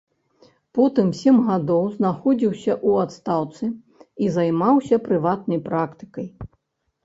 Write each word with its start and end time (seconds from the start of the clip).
Потым 0.77 1.09
сем 1.19 1.37
гадоў 1.49 1.83
знаходзіўся 1.97 2.73
ў 2.87 2.89
адстаўцы 3.09 3.65
і 4.25 4.33
займаўся 4.41 5.03
прыватнай 5.07 5.59
практыкай. 5.71 6.27